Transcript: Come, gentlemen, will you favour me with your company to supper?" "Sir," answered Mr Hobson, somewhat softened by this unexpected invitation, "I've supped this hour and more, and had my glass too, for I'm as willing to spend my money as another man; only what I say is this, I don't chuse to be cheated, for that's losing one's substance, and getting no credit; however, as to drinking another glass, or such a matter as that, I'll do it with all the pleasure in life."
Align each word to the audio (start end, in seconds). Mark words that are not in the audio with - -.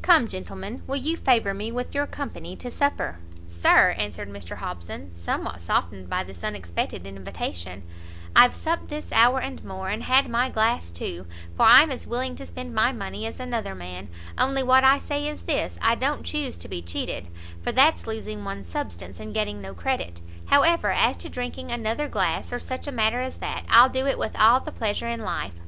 Come, 0.00 0.26
gentlemen, 0.28 0.80
will 0.86 0.96
you 0.96 1.14
favour 1.18 1.52
me 1.52 1.70
with 1.70 1.94
your 1.94 2.06
company 2.06 2.56
to 2.56 2.70
supper?" 2.70 3.18
"Sir," 3.50 3.90
answered 3.98 4.30
Mr 4.30 4.56
Hobson, 4.56 5.12
somewhat 5.12 5.60
softened 5.60 6.08
by 6.08 6.24
this 6.24 6.42
unexpected 6.42 7.06
invitation, 7.06 7.82
"I've 8.34 8.54
supped 8.54 8.88
this 8.88 9.12
hour 9.12 9.40
and 9.42 9.62
more, 9.62 9.90
and 9.90 10.04
had 10.04 10.26
my 10.26 10.48
glass 10.48 10.90
too, 10.90 11.26
for 11.54 11.66
I'm 11.66 11.90
as 11.90 12.06
willing 12.06 12.34
to 12.36 12.46
spend 12.46 12.74
my 12.74 12.92
money 12.92 13.26
as 13.26 13.38
another 13.38 13.74
man; 13.74 14.08
only 14.38 14.62
what 14.62 14.84
I 14.84 14.98
say 14.98 15.28
is 15.28 15.42
this, 15.42 15.78
I 15.82 15.96
don't 15.96 16.24
chuse 16.24 16.56
to 16.56 16.66
be 16.68 16.80
cheated, 16.80 17.26
for 17.62 17.70
that's 17.70 18.06
losing 18.06 18.42
one's 18.42 18.68
substance, 18.70 19.20
and 19.20 19.34
getting 19.34 19.60
no 19.60 19.74
credit; 19.74 20.22
however, 20.46 20.92
as 20.92 21.18
to 21.18 21.28
drinking 21.28 21.70
another 21.70 22.08
glass, 22.08 22.54
or 22.54 22.58
such 22.58 22.86
a 22.86 22.90
matter 22.92 23.20
as 23.20 23.36
that, 23.36 23.64
I'll 23.68 23.90
do 23.90 24.06
it 24.06 24.16
with 24.18 24.34
all 24.40 24.60
the 24.60 24.72
pleasure 24.72 25.08
in 25.08 25.20
life." 25.20 25.60